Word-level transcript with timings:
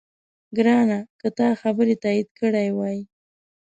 ګرانه! 0.57 0.99
که 1.19 1.27
تا 1.37 1.47
خبرې 1.61 1.95
تایید 2.03 2.29
کړې 2.39 2.67
وای، 2.77 2.99